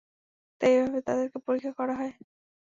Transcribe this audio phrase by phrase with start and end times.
[0.61, 2.13] তাই এভাবে তাদেরকে পরীক্ষা করা হয়।